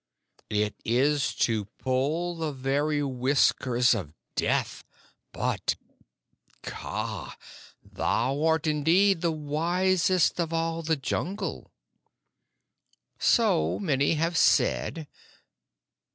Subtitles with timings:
[0.49, 4.83] "It is to pull the very whiskers of Death,
[5.31, 5.75] but
[6.63, 7.35] Kaa,
[7.83, 11.71] thou art, indeed, the wisest of all the Jungle."
[13.19, 15.07] "So many have said.